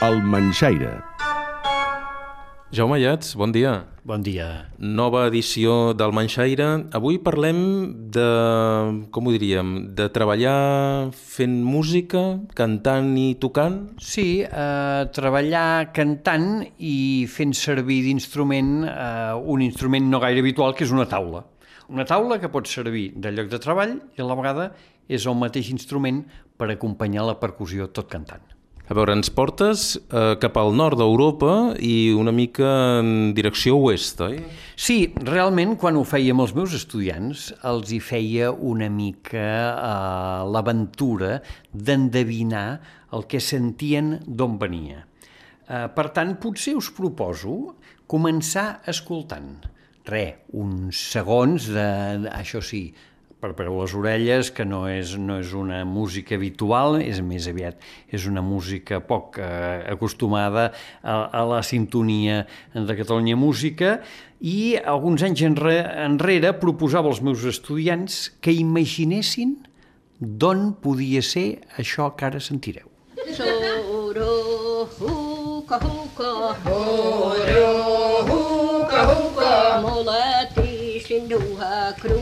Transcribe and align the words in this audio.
El 0.00 0.22
Manxaire. 0.24 0.94
Jaume 2.72 2.96
Llats, 3.02 3.34
bon 3.36 3.52
dia. 3.52 3.72
Bon 4.08 4.22
dia. 4.24 4.46
Nova 4.80 5.26
edició 5.28 5.92
del 5.92 6.14
Manxaire. 6.16 6.68
Avui 6.96 7.18
parlem 7.20 7.58
de, 8.14 8.28
com 9.12 9.26
ho 9.28 9.34
diríem, 9.34 9.74
de 9.98 10.06
treballar 10.14 11.10
fent 11.12 11.58
música, 11.66 12.22
cantant 12.56 13.10
i 13.20 13.34
tocant? 13.42 13.76
Sí, 14.00 14.40
eh, 14.40 15.02
treballar 15.12 15.90
cantant 15.92 16.48
i 16.78 17.26
fent 17.28 17.52
servir 17.58 17.98
d'instrument 18.06 18.70
eh, 18.88 19.34
un 19.36 19.66
instrument 19.66 20.08
no 20.08 20.22
gaire 20.24 20.40
habitual, 20.40 20.72
que 20.78 20.86
és 20.88 20.94
una 20.96 21.04
taula. 21.10 21.44
Una 21.92 22.06
taula 22.08 22.38
que 22.40 22.48
pot 22.48 22.70
servir 22.72 23.10
de 23.20 23.34
lloc 23.36 23.52
de 23.52 23.60
treball 23.60 23.98
i 24.16 24.24
a 24.24 24.30
la 24.30 24.38
vegada 24.40 24.70
és 25.12 25.28
el 25.28 25.36
mateix 25.36 25.68
instrument 25.76 26.22
per 26.56 26.70
acompanyar 26.72 27.28
la 27.28 27.36
percussió 27.42 27.90
tot 27.92 28.08
cantant. 28.08 28.48
A 28.90 28.94
veure, 28.98 29.14
ens 29.14 29.28
portes 29.30 29.82
eh, 29.94 30.32
cap 30.42 30.56
al 30.58 30.72
nord 30.74 30.98
d'Europa 30.98 31.76
i 31.78 32.10
una 32.10 32.32
mica 32.34 32.70
en 32.98 33.30
direcció 33.36 33.76
oest, 33.78 34.18
oi? 34.26 34.40
Sí, 34.74 34.96
realment, 35.28 35.76
quan 35.78 35.94
ho 35.94 36.02
fèiem 36.02 36.42
els 36.42 36.50
meus 36.56 36.74
estudiants, 36.74 37.44
els 37.70 37.92
hi 37.94 38.00
feia 38.02 38.48
una 38.50 38.88
mica 38.90 39.44
eh, 39.70 40.48
l'aventura 40.50 41.36
d'endevinar 41.70 42.64
el 43.14 43.28
que 43.30 43.38
sentien 43.38 44.16
d'on 44.26 44.58
venia. 44.58 45.04
Eh, 45.04 45.86
per 45.94 46.08
tant, 46.10 46.34
potser 46.42 46.74
us 46.80 46.90
proposo 46.90 47.76
començar 48.10 48.80
escoltant. 48.90 49.52
Re, 50.10 50.24
uns 50.58 50.98
segons 51.14 51.70
de 51.70 51.86
això 52.34 52.58
sí, 52.58 52.88
per 53.40 53.54
les 53.56 53.94
orelles, 53.96 54.50
que 54.52 54.66
no 54.68 54.84
és, 54.88 55.14
no 55.16 55.38
és 55.40 55.54
una 55.56 55.80
música 55.88 56.36
habitual, 56.36 57.00
és 57.00 57.22
més 57.24 57.48
aviat 57.48 57.80
és 58.12 58.26
una 58.28 58.42
música 58.44 59.00
poc 59.00 59.38
eh, 59.40 59.80
acostumada 59.88 60.70
a, 61.02 61.16
a 61.32 61.44
la 61.48 61.62
sintonia 61.64 62.44
de 62.74 62.96
Catalunya 62.98 63.38
Música, 63.40 64.00
i 64.40 64.76
alguns 64.76 65.24
anys 65.24 65.42
enre, 65.44 65.80
enrere 66.04 66.54
proposava 66.60 67.08
als 67.08 67.20
meus 67.24 67.44
estudiants 67.48 68.30
que 68.40 68.52
imaginessin 68.56 69.58
d'on 70.20 70.74
podia 70.80 71.22
ser 71.24 71.60
això 71.80 72.10
que 72.16 72.28
ara 72.28 72.40
sentireu. 72.40 72.88
Soro, 73.36 74.88
huca, 75.00 75.78
huca, 75.80 76.30
Soro, 76.64 77.68
huca, 78.28 79.04
huca, 79.12 79.52
molati, 79.84 81.00
sinduha, 81.04 81.94
cruam, 82.00 82.19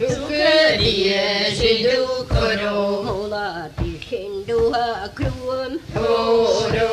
Sukaria, 0.00 1.52
sindu, 1.52 2.24
koro, 2.24 3.02
molati, 3.04 4.00
sinduha, 4.00 5.12
cruam, 5.14 5.76
Soro, 5.92 6.88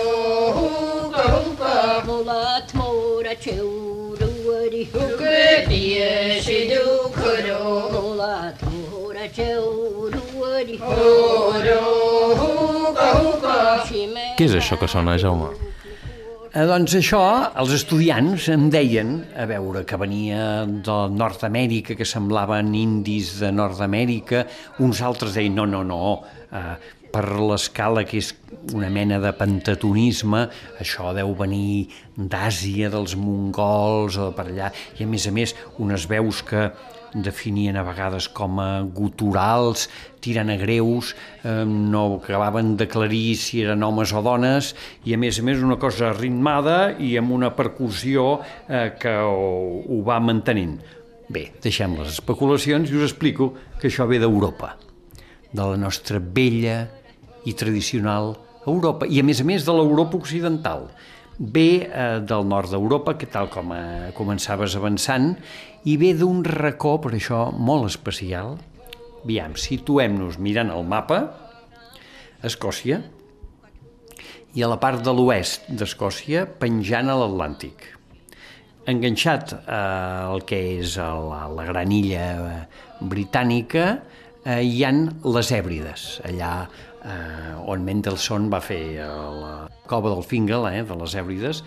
huca, 0.58 1.24
huca, 1.24 2.04
molat, 2.04 2.74
mora, 2.76 3.34
cheuruari, 3.40 4.84
Sukaria, 4.92 6.42
sindu, 6.44 7.08
koro, 7.16 7.88
molat, 7.96 8.60
mora, 8.76 9.30
cheuruari, 9.32 10.78
Soro, 10.78 11.80
huca, 12.44 13.08
huca, 13.24 13.58
Què 14.36 14.44
és 14.52 14.60
això 14.60 14.76
que 14.76 14.92
sona, 14.92 15.16
Jaume? 15.16 15.77
Eh, 16.58 16.64
doncs 16.66 16.96
això, 16.98 17.20
els 17.62 17.70
estudiants 17.76 18.48
em 18.50 18.64
deien, 18.74 19.12
a 19.38 19.44
veure, 19.46 19.84
que 19.86 19.98
venia 20.02 20.64
de 20.66 20.96
Nord-Amèrica, 21.14 21.94
que 21.94 22.08
semblaven 22.08 22.72
indis 22.74 23.36
de 23.44 23.52
Nord-Amèrica, 23.54 24.42
uns 24.82 25.04
altres 25.06 25.38
deien, 25.38 25.54
no, 25.54 25.68
no, 25.70 25.84
no, 25.86 26.16
eh, 26.50 26.74
per 27.14 27.28
l'escala 27.38 28.08
que 28.10 28.18
és 28.24 28.32
una 28.74 28.90
mena 28.90 29.22
de 29.22 29.36
pentatonisme, 29.38 30.48
això 30.82 31.14
deu 31.14 31.36
venir 31.38 31.92
d'Àsia, 32.18 32.90
dels 32.90 33.14
mongols 33.22 34.18
o 34.18 34.32
per 34.34 34.48
allà, 34.50 34.74
i 34.98 35.06
a 35.06 35.12
més 35.14 35.30
a 35.30 35.36
més 35.38 35.54
unes 35.78 36.10
veus 36.10 36.42
que 36.42 36.72
definien 37.14 37.78
a 37.78 37.84
vegades 37.88 38.28
com 38.30 38.60
a 38.60 38.82
guturals, 38.82 39.88
tirant 40.24 40.50
a 40.52 40.58
greus, 40.60 41.14
eh, 41.44 41.64
no 41.66 42.18
acabaven 42.18 42.76
d'aclarir 42.80 43.36
si 43.40 43.62
eren 43.64 43.84
homes 43.84 44.14
o 44.14 44.22
dones, 44.26 44.74
i 45.06 45.16
a 45.16 45.22
més 45.22 45.40
a 45.40 45.46
més 45.48 45.64
una 45.64 45.80
cosa 45.82 46.14
ritmada 46.14 46.96
i 47.00 47.16
amb 47.18 47.32
una 47.36 47.54
percussió 47.56 48.40
eh, 48.68 48.94
que 49.00 49.14
ho, 49.18 49.84
ho 49.88 50.02
va 50.08 50.20
mantenint. 50.20 50.78
Bé, 51.28 51.50
deixem 51.64 51.98
les 52.00 52.14
especulacions 52.16 52.90
i 52.90 52.96
us 52.96 53.10
explico 53.10 53.52
que 53.82 53.90
això 53.90 54.08
ve 54.08 54.20
d'Europa, 54.24 54.76
de 55.52 55.64
la 55.64 55.80
nostra 55.80 56.20
vella 56.20 56.86
i 57.48 57.54
tradicional 57.56 58.36
Europa, 58.68 59.08
i 59.08 59.20
a 59.20 59.26
més 59.28 59.42
a 59.42 59.48
més 59.48 59.66
de 59.68 59.76
l'Europa 59.76 60.20
occidental. 60.20 60.90
Ve 61.38 61.86
eh, 61.86 62.20
del 62.26 62.48
nord 62.50 62.72
d'Europa, 62.74 63.14
que 63.18 63.30
tal 63.30 63.52
com 63.54 63.74
eh, 63.76 64.10
començaves 64.18 64.78
avançant, 64.80 65.36
i 65.86 65.98
ve 66.02 66.14
d'un 66.18 66.42
racó, 66.46 66.96
per 67.04 67.14
això, 67.14 67.48
molt 67.54 67.86
especial. 67.92 68.58
Aviam, 69.24 69.54
situem-nos 69.60 70.40
mirant 70.42 70.74
el 70.74 70.88
mapa, 70.88 71.22
Escòcia, 72.48 73.02
i 74.58 74.64
a 74.66 74.70
la 74.72 74.80
part 74.82 75.04
de 75.06 75.14
l'oest 75.14 75.70
d'Escòcia, 75.70 76.46
penjant 76.62 77.10
a 77.10 77.18
l'Atlàntic. 77.20 77.86
Enganxat 78.88 79.54
al 79.68 80.42
que 80.48 80.60
és 80.80 80.96
la, 80.98 81.44
la 81.54 81.66
gran 81.68 81.92
illa 81.92 82.28
britànica, 83.02 83.88
eh, 84.48 84.62
hi 84.64 84.84
han 84.88 85.04
les 85.28 85.52
Hèbrides, 85.54 86.08
allà 86.26 86.52
eh, 87.04 87.54
on 87.68 87.86
Mendelssohn 87.86 88.50
va 88.52 88.62
fer 88.64 88.82
la 89.02 89.68
cova 89.88 90.12
del 90.14 90.24
Fingal, 90.24 90.68
eh, 90.72 90.84
de 90.84 90.98
les 91.00 91.16
Hèbrides, 91.16 91.64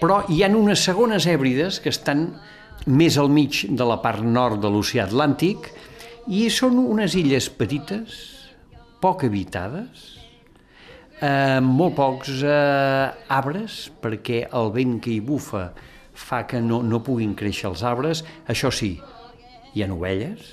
però 0.00 0.22
hi 0.28 0.42
han 0.44 0.56
unes 0.58 0.82
segones 0.84 1.26
Hèbrides 1.26 1.80
que 1.80 1.92
estan 1.94 2.28
més 2.86 3.16
al 3.18 3.30
mig 3.32 3.64
de 3.70 3.86
la 3.88 3.98
part 4.02 4.22
nord 4.22 4.60
de 4.62 4.70
l'oceà 4.70 5.06
Atlàntic 5.06 5.70
i 6.28 6.46
són 6.52 6.78
unes 6.82 7.16
illes 7.18 7.48
petites, 7.48 8.18
poc 9.00 9.24
habitades, 9.26 10.16
eh, 11.20 11.60
molt 11.62 11.96
pocs 11.96 12.42
eh, 12.42 13.32
arbres, 13.32 13.86
perquè 14.02 14.46
el 14.52 14.72
vent 14.74 14.98
que 15.00 15.14
hi 15.14 15.20
bufa 15.24 15.70
fa 16.16 16.44
que 16.48 16.60
no, 16.64 16.80
no 16.82 17.02
puguin 17.04 17.34
créixer 17.36 17.68
els 17.70 17.82
arbres. 17.84 18.22
Això 18.48 18.70
sí, 18.72 18.96
hi 19.74 19.84
ha 19.84 19.90
ovelles, 19.92 20.46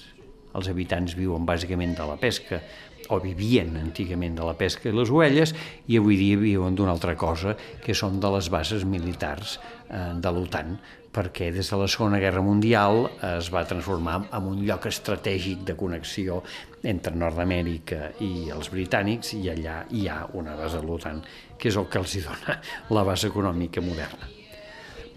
els 0.53 0.69
habitants 0.69 1.15
viuen 1.17 1.47
bàsicament 1.47 1.95
de 1.97 2.07
la 2.07 2.17
pesca, 2.21 2.61
o 3.09 3.19
vivien 3.23 3.75
antigament 3.79 4.37
de 4.37 4.47
la 4.47 4.55
pesca 4.59 4.89
i 4.89 4.95
les 4.95 5.11
ovelles, 5.11 5.53
i 5.87 5.99
avui 5.99 6.17
dia 6.19 6.39
viuen 6.39 6.75
d'una 6.75 6.93
altra 6.95 7.15
cosa, 7.19 7.57
que 7.83 7.95
són 7.97 8.19
de 8.23 8.31
les 8.35 8.49
bases 8.53 8.85
militars 8.87 9.57
eh, 9.89 10.13
de 10.19 10.31
l'OTAN, 10.31 10.77
perquè 11.13 11.51
des 11.53 11.69
de 11.69 11.77
la 11.77 11.87
Segona 11.87 12.17
Guerra 12.17 12.41
Mundial 12.41 13.03
es 13.37 13.51
va 13.53 13.61
transformar 13.69 14.15
en 14.33 14.47
un 14.49 14.63
lloc 14.65 14.87
estratègic 14.89 15.61
de 15.67 15.75
connexió 15.77 16.39
entre 16.83 17.13
Nord-Amèrica 17.15 18.15
i 18.25 18.49
els 18.53 18.71
britànics, 18.73 19.35
i 19.37 19.45
allà 19.53 19.83
hi 19.93 20.07
ha 20.09 20.23
una 20.39 20.57
base 20.57 20.81
de 20.81 20.87
l'OTAN, 20.89 21.21
que 21.57 21.69
és 21.69 21.77
el 21.77 21.85
que 21.85 22.01
els 22.01 22.17
dona 22.25 22.57
la 22.97 23.05
base 23.05 23.29
econòmica 23.29 23.83
moderna. 23.85 24.31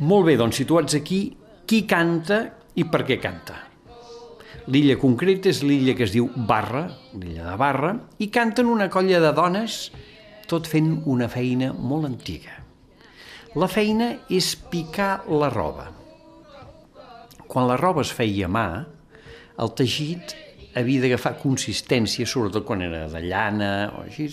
Molt 0.05 0.29
bé, 0.29 0.37
doncs 0.37 0.61
situats 0.61 0.99
aquí, 0.99 1.21
qui 1.67 1.87
canta 1.89 2.43
i 2.77 2.85
per 2.85 3.07
què 3.09 3.17
canta? 3.23 3.57
L'illa 4.67 4.97
concreta 4.99 5.47
és 5.53 5.61
l'illa 5.63 5.95
que 5.95 6.03
es 6.09 6.13
diu 6.15 6.27
Barra, 6.49 6.89
l'illa 7.15 7.45
de 7.53 7.57
Barra, 7.61 7.93
i 8.19 8.27
canten 8.35 8.67
una 8.67 8.89
colla 8.91 9.21
de 9.23 9.31
dones 9.37 9.77
tot 10.51 10.67
fent 10.67 11.05
una 11.07 11.29
feina 11.31 11.69
molt 11.73 12.09
antiga. 12.09 12.57
La 13.57 13.69
feina 13.71 14.11
és 14.29 14.51
picar 14.71 15.23
la 15.31 15.49
roba. 15.55 15.87
Quan 17.47 17.69
la 17.71 17.77
roba 17.79 18.03
es 18.03 18.11
feia 18.13 18.49
a 18.49 18.53
mà, 18.53 18.67
el 19.63 19.71
teixit 19.79 20.35
havia 20.77 21.05
d'agafar 21.05 21.37
consistència, 21.41 22.27
sobretot 22.29 22.67
quan 22.67 22.83
era 22.85 23.05
de 23.09 23.23
llana 23.23 23.71
o 23.95 24.03
així, 24.03 24.27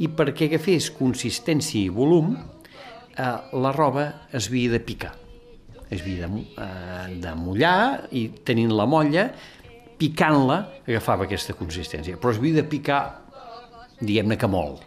i 0.00 0.08
perquè 0.08 0.48
agafés 0.48 0.88
consistència 0.96 1.84
i 1.84 1.92
volum, 1.92 2.32
eh, 2.34 3.36
la 3.52 3.74
roba 3.76 4.06
es 4.32 4.48
havia 4.48 4.72
de 4.72 4.80
picar. 4.80 5.12
Es 5.90 6.00
havia 6.00 6.26
de, 6.26 6.40
eh, 6.40 7.20
de 7.20 7.34
mullar 7.38 8.08
i 8.10 8.30
tenint 8.48 8.72
la 8.72 8.88
molla, 8.88 9.28
picant-la, 9.98 10.58
agafava 10.86 11.28
aquesta 11.28 11.56
consistència. 11.58 12.18
Però 12.20 12.32
es 12.32 12.40
havia 12.40 12.60
de 12.60 12.66
picar, 12.68 13.02
diguem-ne 14.00 14.38
que 14.40 14.50
molt. 14.50 14.82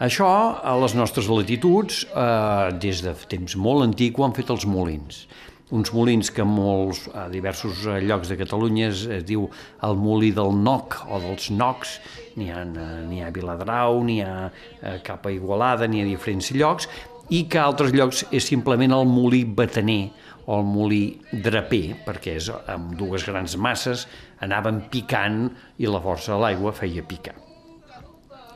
Això, 0.00 0.26
a 0.64 0.72
les 0.80 0.94
nostres 0.96 1.28
latituds, 1.28 2.06
eh, 2.08 2.72
des 2.80 3.02
de 3.04 3.12
temps 3.28 3.56
molt 3.56 3.84
antic, 3.84 4.18
ho 4.18 4.24
han 4.24 4.32
fet 4.32 4.48
els 4.48 4.64
molins. 4.64 5.26
Uns 5.70 5.92
molins 5.92 6.32
que 6.34 6.42
molts, 6.42 7.04
a 7.14 7.28
diversos 7.30 7.84
llocs 8.02 8.30
de 8.32 8.38
Catalunya 8.40 8.88
es, 8.88 9.04
es 9.06 9.26
diu 9.28 9.44
el 9.86 10.00
molí 10.00 10.32
del 10.34 10.56
Noc 10.56 10.96
o 11.06 11.20
dels 11.20 11.50
Nocs, 11.54 12.00
n'hi 12.40 12.48
ha, 12.50 12.64
n'hi 12.64 13.20
ha 13.20 13.28
a 13.28 13.34
Viladrau, 13.34 14.00
n'hi 14.02 14.18
ha 14.24 14.48
a 14.80 15.30
Igualada, 15.30 15.86
n'hi 15.86 16.00
ha 16.00 16.08
a 16.08 16.10
diferents 16.10 16.50
llocs, 16.56 16.88
i 17.30 17.44
que 17.46 17.60
a 17.60 17.68
altres 17.68 17.92
llocs 17.94 18.24
és 18.34 18.48
simplement 18.50 18.96
el 18.96 19.06
molí 19.06 19.44
bataner 19.44 20.10
o 20.46 20.58
el 20.58 20.66
molí 20.66 21.02
draper, 21.32 21.96
perquè 22.06 22.36
és 22.40 22.50
amb 22.50 22.94
dues 22.98 23.24
grans 23.28 23.56
masses 23.56 24.06
anaven 24.40 24.84
picant 24.92 25.48
i 25.78 25.88
la 25.90 26.02
força 26.04 26.34
de 26.34 26.40
l'aigua 26.44 26.74
feia 26.76 27.04
picar. 27.06 27.36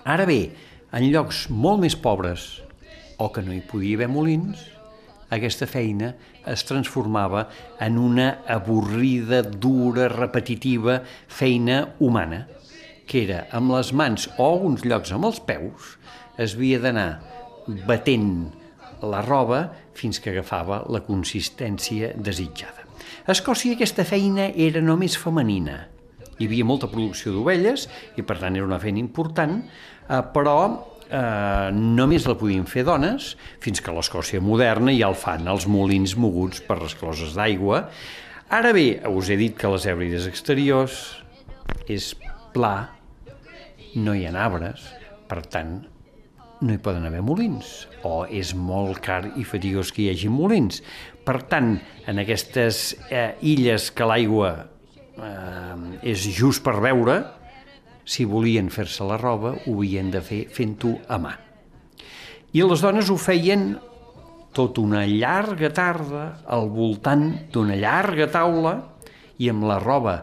Ara 0.05 0.27
bé, 0.29 0.41
en 0.93 1.09
llocs 1.11 1.49
molt 1.51 1.83
més 1.85 1.97
pobres 1.97 2.63
o 3.19 3.31
que 3.33 3.43
no 3.43 3.55
hi 3.55 3.63
podia 3.65 3.99
haver 3.99 4.11
molins, 4.13 4.61
aquesta 5.35 5.67
feina 5.67 6.13
es 6.51 6.65
transformava 6.69 7.47
en 7.83 7.97
una 7.99 8.27
avorrida, 8.47 9.43
dura, 9.43 10.09
repetitiva 10.13 11.01
feina 11.27 11.95
humana, 11.99 12.45
que 13.07 13.25
era 13.25 13.45
amb 13.57 13.73
les 13.75 13.93
mans 13.97 14.29
o 14.39 14.51
uns 14.69 14.85
llocs 14.85 15.13
amb 15.17 15.29
els 15.31 15.41
peus, 15.41 15.95
es 16.41 16.57
havia 16.57 16.81
d'anar 16.83 17.09
batent 17.89 18.53
la 19.03 19.23
roba 19.25 19.67
fins 19.95 20.21
que 20.21 20.33
agafava 20.33 20.85
la 20.93 21.03
consistència 21.07 22.13
desitjada. 22.17 22.85
A 23.25 23.33
Escòcia 23.33 23.75
aquesta 23.75 24.05
feina 24.05 24.51
era 24.53 24.83
només 24.85 25.17
femenina. 25.17 25.85
Hi 26.39 26.49
havia 26.49 26.67
molta 26.67 26.91
producció 26.91 27.33
d'ovelles 27.33 27.87
i 28.19 28.25
per 28.27 28.37
tant 28.41 28.57
era 28.59 28.67
una 28.67 28.81
feina 28.83 29.01
important, 29.01 29.63
eh, 29.63 30.21
però 30.35 30.59
eh, 31.09 31.71
només 31.73 32.27
la 32.29 32.37
podien 32.39 32.67
fer 32.69 32.85
dones, 32.89 33.35
fins 33.65 33.81
que 33.81 33.95
l'Escòcia 33.95 34.43
moderna 34.45 34.93
ja 34.95 35.09
el 35.09 35.19
fan 35.19 35.49
els 35.51 35.69
molins 35.71 36.17
moguts 36.21 36.63
per 36.67 36.81
les 36.83 36.97
closes 36.99 37.37
d'aigua. 37.39 37.87
Ara 38.53 38.75
bé, 38.77 39.01
us 39.09 39.31
he 39.31 39.39
dit 39.41 39.57
que 39.57 39.71
les 39.73 39.87
èbrides 39.89 40.29
exteriors 40.29 41.01
és 41.91 42.13
pla, 42.55 42.91
no 43.95 44.15
hi 44.15 44.27
ha 44.27 44.35
arbres, 44.45 44.85
per 45.31 45.41
tant, 45.49 45.79
no 46.65 46.75
hi 46.75 46.81
poden 46.83 47.05
haver 47.07 47.23
molins, 47.25 47.85
o 48.09 48.25
és 48.25 48.55
molt 48.57 49.01
car 49.05 49.23
i 49.37 49.45
fatigós 49.47 49.93
que 49.93 50.05
hi 50.05 50.11
hagi 50.13 50.31
molins. 50.33 50.81
Per 51.25 51.39
tant, 51.51 51.77
en 52.09 52.21
aquestes 52.23 52.83
eh, 53.11 53.35
illes 53.45 53.91
que 53.95 54.09
l'aigua 54.09 54.53
eh, 55.15 56.11
és 56.15 56.27
just 56.37 56.65
per 56.65 56.79
veure, 56.85 57.21
si 58.05 58.27
volien 58.29 58.69
fer-se 58.73 59.05
la 59.09 59.17
roba, 59.21 59.55
ho 59.55 59.79
havien 59.79 60.11
de 60.13 60.21
fer 60.25 60.45
fent-ho 60.53 60.97
a 61.09 61.21
mà. 61.21 61.35
I 62.55 62.63
les 62.65 62.85
dones 62.85 63.09
ho 63.11 63.17
feien 63.19 63.75
tot 64.55 64.79
una 64.79 65.03
llarga 65.09 65.73
tarda 65.75 66.27
al 66.47 66.69
voltant 66.71 67.27
d'una 67.53 67.75
llarga 67.77 68.29
taula 68.31 68.77
i 69.43 69.51
amb 69.51 69.67
la 69.67 69.81
roba 69.83 70.15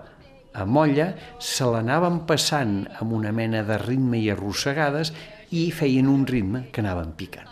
a 0.53 0.65
molla 0.65 1.11
se 1.39 1.67
l'anaven 1.67 2.21
passant 2.27 2.85
amb 2.99 3.13
una 3.15 3.31
mena 3.35 3.63
de 3.67 3.77
ritme 3.81 4.19
i 4.19 4.29
arrossegades 4.31 5.11
i 5.51 5.67
feien 5.75 6.07
un 6.07 6.25
ritme 6.27 6.67
que 6.71 6.81
anaven 6.83 7.11
picant. 7.19 7.49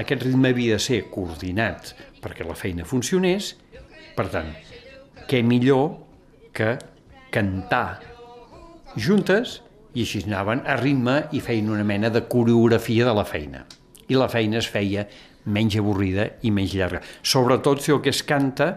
Aquest 0.00 0.22
ritme 0.22 0.52
havia 0.52 0.76
de 0.76 0.84
ser 0.84 1.00
coordinat 1.10 1.94
perquè 2.22 2.44
la 2.46 2.56
feina 2.58 2.86
funcionés, 2.86 3.54
per 4.16 4.28
tant, 4.32 4.52
què 5.26 5.40
millor 5.46 5.96
que 6.56 6.76
cantar 7.32 8.00
juntes 8.96 9.60
i 9.94 10.04
així 10.04 10.22
anaven 10.26 10.62
a 10.66 10.76
ritme 10.78 11.16
i 11.34 11.40
feien 11.42 11.70
una 11.72 11.86
mena 11.86 12.10
de 12.12 12.22
coreografia 12.30 13.08
de 13.08 13.14
la 13.16 13.26
feina. 13.26 13.64
I 14.10 14.18
la 14.18 14.28
feina 14.30 14.58
es 14.60 14.68
feia 14.70 15.06
menys 15.50 15.78
avorrida 15.80 16.26
i 16.42 16.52
menys 16.54 16.74
llarga. 16.76 17.00
Sobretot 17.22 17.82
si 17.82 17.94
el 17.94 18.02
que 18.04 18.12
es 18.12 18.22
canta 18.26 18.74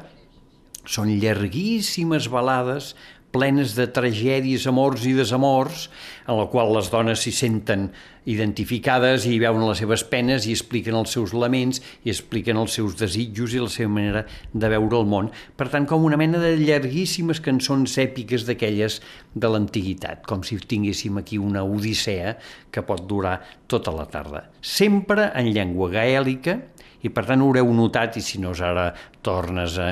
són 0.84 1.12
llarguíssimes 1.20 2.30
balades 2.32 2.94
plenes 3.34 3.74
de 3.76 3.88
tragèdies, 3.90 4.68
amors 4.70 5.08
i 5.10 5.16
desamors, 5.18 5.88
en 6.30 6.38
la 6.38 6.48
qual 6.52 6.72
les 6.76 6.92
dones 6.94 7.24
s'hi 7.26 7.34
senten 7.34 7.90
identificades 8.30 9.26
i 9.28 9.36
veuen 9.42 9.66
les 9.68 9.82
seves 9.82 10.04
penes 10.08 10.46
i 10.48 10.54
expliquen 10.56 10.96
els 10.96 11.12
seus 11.16 11.34
laments 11.36 11.82
i 12.06 12.12
expliquen 12.14 12.60
els 12.62 12.78
seus 12.78 12.96
desitjos 13.00 13.56
i 13.56 13.64
la 13.64 13.72
seva 13.72 13.92
manera 13.92 14.24
de 14.54 14.70
veure 14.72 15.02
el 15.02 15.10
món. 15.10 15.32
Per 15.60 15.68
tant, 15.74 15.88
com 15.90 16.06
una 16.08 16.20
mena 16.20 16.40
de 16.40 16.54
llarguíssimes 16.62 17.42
cançons 17.44 17.98
èpiques 18.00 18.46
d'aquelles 18.48 19.02
de 19.34 19.52
l'antiguitat, 19.52 20.24
com 20.30 20.46
si 20.46 20.60
tinguéssim 20.62 21.20
aquí 21.20 21.42
una 21.42 21.66
odissea 21.68 22.38
que 22.72 22.86
pot 22.86 23.04
durar 23.10 23.40
tota 23.68 23.92
la 23.92 24.08
tarda. 24.08 24.46
Sempre 24.62 25.32
en 25.36 25.52
llengua 25.52 25.90
gaèlica, 25.92 26.60
i 27.04 27.12
per 27.12 27.26
tant 27.28 27.44
haureu 27.44 27.70
notat, 27.76 28.18
i 28.18 28.24
si 28.24 28.40
no 28.42 28.54
ara 28.56 28.90
tornes 29.22 29.78
a, 29.78 29.90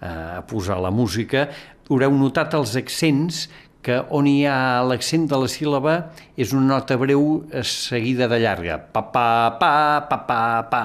a 0.00 0.12
posar 0.48 0.78
la 0.80 0.92
música, 0.92 1.48
haureu 1.88 2.14
notat 2.14 2.54
els 2.58 2.76
accents 2.78 3.48
que 3.82 3.96
on 4.12 4.28
hi 4.28 4.44
ha 4.44 4.82
l'accent 4.84 5.24
de 5.28 5.38
la 5.40 5.48
síl·laba 5.48 5.94
és 6.36 6.52
una 6.52 6.76
nota 6.76 6.98
breu 7.00 7.46
seguida 7.64 8.28
de 8.28 8.38
llarga. 8.42 8.76
Pa, 8.92 9.06
pa, 9.14 9.26
pa, 9.60 9.72
pa, 10.08 10.20
pa, 10.28 10.40
pa. 10.68 10.84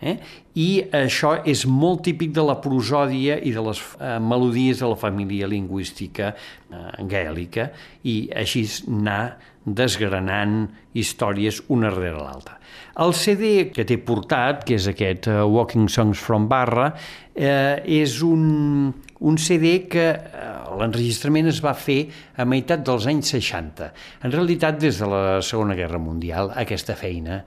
Eh? 0.00 0.14
I 0.54 0.68
això 0.94 1.32
és 1.48 1.64
molt 1.66 2.04
típic 2.06 2.30
de 2.34 2.44
la 2.46 2.58
prosòdia 2.62 3.38
i 3.42 3.50
de 3.54 3.62
les 3.66 3.80
eh, 3.98 4.18
melodies 4.22 4.78
de 4.82 4.90
la 4.92 4.98
família 4.98 5.48
lingüística 5.50 6.32
eh, 6.34 6.82
gaèlica 7.10 7.70
i 8.06 8.20
així 8.30 8.62
anar 8.86 9.22
desgranant 9.68 10.68
històries 10.96 11.60
una 11.74 11.90
rere 11.92 12.18
l'altra. 12.20 12.56
El 12.98 13.12
CD 13.14 13.68
que 13.74 13.84
té 13.86 13.98
portat, 14.02 14.64
que 14.66 14.74
és 14.78 14.88
aquest 14.90 15.28
uh, 15.30 15.44
Walking 15.46 15.86
Songs 15.92 16.18
from 16.18 16.48
Barra, 16.50 16.88
eh, 17.34 17.78
és 18.00 18.18
un, 18.26 18.90
un 19.20 19.38
CD 19.38 19.88
que 19.90 20.06
eh, 20.14 20.46
l'enregistrament 20.78 21.48
es 21.50 21.60
va 21.64 21.74
fer 21.74 21.98
a 22.38 22.46
meitat 22.46 22.84
dels 22.86 23.08
anys 23.10 23.32
60. 23.34 23.90
En 24.26 24.34
realitat, 24.34 24.78
des 24.78 25.00
de 25.00 25.08
la 25.10 25.22
Segona 25.42 25.74
Guerra 25.78 25.98
Mundial, 26.02 26.52
aquesta 26.54 26.94
feina 26.98 27.42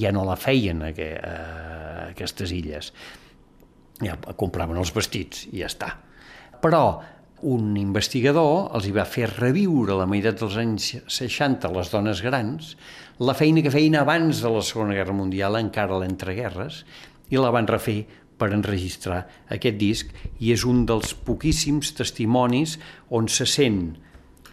ja 0.00 0.12
no 0.16 0.24
la 0.28 0.38
feien 0.40 0.82
a, 0.86 0.92
aquestes 2.10 2.54
illes. 2.56 2.92
Ja 4.00 4.16
compraven 4.40 4.80
els 4.80 4.94
vestits 4.96 5.44
i 5.52 5.60
ja 5.60 5.68
està. 5.68 5.92
Però 6.60 6.84
un 7.50 7.76
investigador 7.80 8.74
els 8.76 8.86
hi 8.88 8.92
va 8.92 9.06
fer 9.08 9.28
reviure 9.30 9.94
a 9.94 10.00
la 10.02 10.08
meitat 10.08 10.40
dels 10.40 10.58
anys 10.60 10.90
60 11.08 11.70
les 11.72 11.92
dones 11.92 12.20
grans 12.24 12.74
la 13.20 13.36
feina 13.36 13.62
que 13.64 13.72
feien 13.72 13.96
abans 14.00 14.42
de 14.44 14.52
la 14.52 14.64
Segona 14.64 14.96
Guerra 14.96 15.12
Mundial, 15.16 15.56
encara 15.60 15.98
l'entreguerres, 16.00 16.84
i 17.28 17.36
la 17.36 17.52
van 17.52 17.68
refer 17.68 17.98
per 18.40 18.50
enregistrar 18.56 19.22
aquest 19.52 19.76
disc 19.80 20.14
i 20.40 20.54
és 20.54 20.64
un 20.64 20.86
dels 20.88 21.12
poquíssims 21.26 21.92
testimonis 21.98 22.78
on 23.12 23.28
se 23.28 23.46
sent 23.46 23.82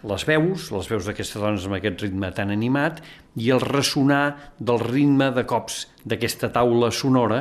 les 0.06 0.24
veus, 0.28 0.68
les 0.70 0.88
veus 0.90 1.08
d'aquestes 1.08 1.42
dones 1.42 1.64
amb 1.66 1.78
aquest 1.78 2.04
ritme 2.04 2.30
tan 2.34 2.52
animat 2.54 3.00
i 3.38 3.50
el 3.50 3.62
ressonar 3.64 4.54
del 4.58 4.78
ritme 4.84 5.32
de 5.34 5.42
cops 5.48 5.86
d'aquesta 6.04 6.52
taula 6.54 6.92
sonora 6.94 7.40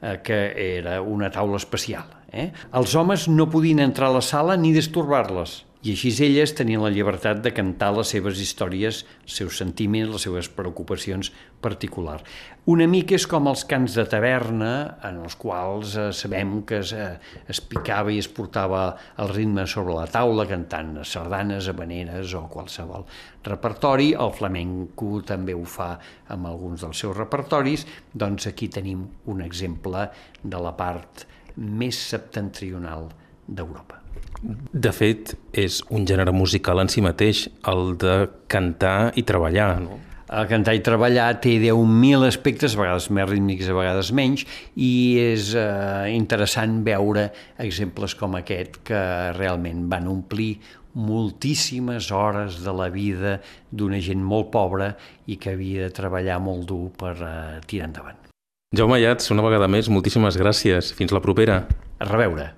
eh, 0.00 0.16
que 0.24 0.40
era 0.80 1.00
una 1.02 1.28
taula 1.30 1.60
especial. 1.60 2.08
Eh? 2.32 2.48
Els 2.72 2.94
homes 2.96 3.28
no 3.28 3.50
podien 3.52 3.82
entrar 3.84 4.08
a 4.08 4.16
la 4.16 4.24
sala 4.24 4.56
ni 4.56 4.72
disturbar-les 4.72 5.58
i 5.80 5.94
així 5.94 6.10
elles 6.26 6.52
tenien 6.52 6.82
la 6.84 6.90
llibertat 6.92 7.38
de 7.40 7.54
cantar 7.56 7.88
les 7.96 8.10
seves 8.12 8.40
històries, 8.42 8.98
els 9.24 9.36
seus 9.40 9.60
sentiments, 9.62 10.10
les 10.12 10.26
seves 10.26 10.50
preocupacions 10.52 11.30
particulars. 11.64 12.26
Una 12.68 12.84
mica 12.84 13.16
és 13.16 13.24
com 13.28 13.48
els 13.48 13.62
cants 13.68 13.94
de 13.96 14.04
taverna, 14.12 14.72
en 15.08 15.22
els 15.22 15.38
quals 15.40 15.94
eh, 15.96 16.10
sabem 16.12 16.58
que 16.68 16.82
es, 16.82 16.92
eh, 16.92 17.14
es 17.48 17.62
picava 17.64 18.12
i 18.12 18.20
es 18.20 18.28
portava 18.28 18.82
el 19.24 19.32
ritme 19.32 19.64
sobre 19.64 19.96
la 19.96 20.04
taula 20.12 20.44
cantant 20.50 20.98
sardanes, 21.08 21.70
habaneres 21.72 22.36
o 22.36 22.44
qualsevol 22.52 23.08
repertori. 23.48 24.12
El 24.12 24.34
flamenco 24.36 25.22
també 25.24 25.56
ho 25.56 25.64
fa 25.64 25.94
amb 26.28 26.52
alguns 26.52 26.84
dels 26.84 27.00
seus 27.06 27.16
repertoris. 27.16 27.86
Doncs 28.12 28.50
aquí 28.52 28.68
tenim 28.68 29.08
un 29.32 29.40
exemple 29.48 30.10
de 30.44 30.60
la 30.60 30.76
part 30.76 31.24
més 31.56 31.96
septentrional 32.12 33.08
d'Europa. 33.46 34.00
De 34.40 34.92
fet, 34.96 35.34
és 35.52 35.80
un 35.92 36.06
gènere 36.08 36.32
musical 36.32 36.80
en 36.80 36.88
si 36.88 37.02
mateix, 37.04 37.46
el 37.68 37.96
de 38.00 38.14
cantar 38.48 39.12
i 39.20 39.26
treballar, 39.28 39.74
no? 39.84 39.98
El 40.30 40.46
cantar 40.46 40.76
i 40.78 40.82
treballar 40.86 41.40
té 41.42 41.56
10.000 41.58 42.22
aspectes, 42.28 42.76
a 42.76 42.78
vegades 42.78 43.08
més 43.10 43.26
rítmics, 43.26 43.66
a 43.66 43.74
vegades 43.74 44.12
menys, 44.14 44.44
i 44.78 45.18
és 45.18 45.50
eh, 45.58 46.12
interessant 46.14 46.78
veure 46.86 47.26
exemples 47.58 48.14
com 48.14 48.38
aquest 48.38 48.78
que 48.86 49.00
realment 49.34 49.88
van 49.90 50.06
omplir 50.12 50.52
moltíssimes 50.94 52.12
hores 52.14 52.60
de 52.62 52.74
la 52.74 52.88
vida 52.94 53.40
d'una 53.70 53.98
gent 54.02 54.22
molt 54.22 54.52
pobra 54.54 54.92
i 55.26 55.38
que 55.38 55.54
havia 55.54 55.88
de 55.88 55.94
treballar 55.98 56.38
molt 56.42 56.66
dur 56.70 56.86
per 56.94 57.16
eh, 57.18 57.60
tirar 57.66 57.90
endavant. 57.90 58.26
Jaume 58.70 59.00
Ayats, 59.00 59.32
una 59.34 59.42
vegada 59.42 59.66
més, 59.66 59.90
moltíssimes 59.90 60.38
gràcies. 60.38 60.94
Fins 60.94 61.10
la 61.10 61.22
propera. 61.22 61.64
A 61.98 62.06
reveure. 62.06 62.52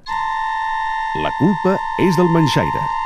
La 1.14 1.30
culpa 1.36 1.74
és 2.00 2.16
del 2.16 2.30
Manxaire. 2.32 3.01